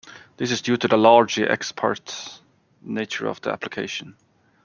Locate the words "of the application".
3.27-4.15